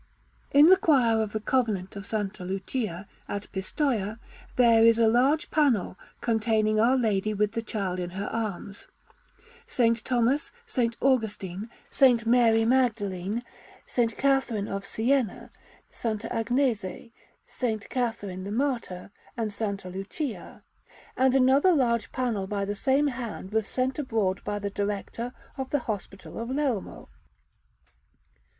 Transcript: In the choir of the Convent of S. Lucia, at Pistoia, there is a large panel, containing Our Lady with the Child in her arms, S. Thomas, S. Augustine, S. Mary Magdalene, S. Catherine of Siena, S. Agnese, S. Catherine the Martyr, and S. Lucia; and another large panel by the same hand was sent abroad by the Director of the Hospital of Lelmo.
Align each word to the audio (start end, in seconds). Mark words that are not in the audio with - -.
In 0.51 0.65
the 0.65 0.77
choir 0.77 1.21
of 1.21 1.31
the 1.31 1.39
Convent 1.39 1.95
of 1.95 2.11
S. 2.11 2.39
Lucia, 2.39 3.07
at 3.29 3.47
Pistoia, 3.51 4.17
there 4.55 4.83
is 4.83 4.97
a 4.97 5.07
large 5.07 5.51
panel, 5.51 5.95
containing 6.21 6.79
Our 6.79 6.97
Lady 6.97 7.35
with 7.35 7.51
the 7.51 7.61
Child 7.61 7.99
in 7.99 8.09
her 8.17 8.25
arms, 8.31 8.87
S. 9.69 10.01
Thomas, 10.01 10.51
S. 10.67 10.89
Augustine, 11.01 11.69
S. 11.91 12.25
Mary 12.25 12.65
Magdalene, 12.65 13.43
S. 13.87 14.11
Catherine 14.15 14.67
of 14.67 14.83
Siena, 14.87 15.51
S. 15.93 16.01
Agnese, 16.25 17.11
S. 17.47 17.85
Catherine 17.87 18.43
the 18.43 18.51
Martyr, 18.51 19.11
and 19.37 19.49
S. 19.51 19.85
Lucia; 19.85 20.63
and 21.15 21.35
another 21.35 21.73
large 21.73 22.11
panel 22.11 22.47
by 22.47 22.65
the 22.65 22.73
same 22.73 23.05
hand 23.05 23.51
was 23.51 23.67
sent 23.67 23.99
abroad 23.99 24.43
by 24.43 24.57
the 24.57 24.71
Director 24.71 25.31
of 25.59 25.69
the 25.69 25.77
Hospital 25.81 26.39
of 26.39 26.49
Lelmo. 26.49 27.07